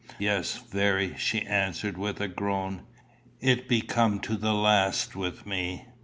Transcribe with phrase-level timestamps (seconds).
[0.17, 2.81] "Yes, very," she answered with a groan.
[3.39, 5.85] "It be come to the last with me."